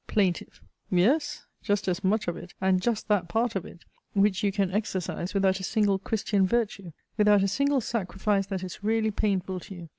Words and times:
PLAINTIFF. 0.07 0.63
Yes! 0.89 1.45
just 1.61 1.87
as 1.87 2.03
much 2.03 2.27
of 2.27 2.35
it, 2.35 2.55
and 2.59 2.81
just 2.81 3.07
that 3.07 3.27
part 3.27 3.55
of 3.55 3.65
it, 3.67 3.85
which 4.13 4.41
you 4.43 4.51
can 4.51 4.71
exercise 4.71 5.35
without 5.35 5.59
a 5.59 5.63
single 5.63 5.99
Christian 5.99 6.47
virtue 6.47 6.91
without 7.17 7.43
a 7.43 7.47
single 7.47 7.81
sacrifice 7.81 8.47
that 8.47 8.63
is 8.63 8.83
really 8.83 9.11
painful 9.11 9.59
to 9.59 9.75
you! 9.75 9.89